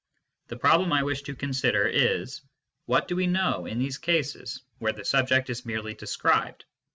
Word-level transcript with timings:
The 0.47 0.57
problem 0.57 0.91
I 0.93 1.03
wish 1.03 1.21
to 1.21 1.35
consider 1.35 1.85
is: 1.85 2.41
Wha.^ 2.87 3.07
fa 3.07 3.13
we 3.13 3.27
know 3.27 3.67
in 3.67 3.77
these 3.77 3.99
cases, 3.99 4.63
where 4.79 4.93
the 4.93 5.05
subject 5.05 5.47
is 5.51 5.63
merely 5.63 5.93
described? 5.93 6.65